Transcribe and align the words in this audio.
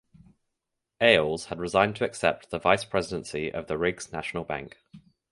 Ailes 0.99 1.45
had 1.45 1.59
resigned 1.59 1.95
to 1.97 2.05
accept 2.05 2.49
the 2.49 2.57
vice 2.57 2.83
presidency 2.83 3.53
of 3.53 3.67
the 3.67 3.77
Riggs 3.77 4.11
National 4.11 4.43
Bank. 4.43 4.77